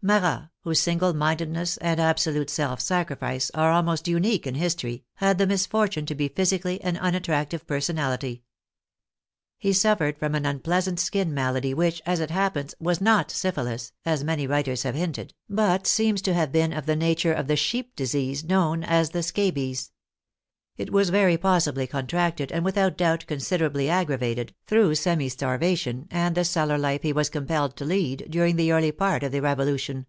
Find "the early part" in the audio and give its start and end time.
28.54-29.24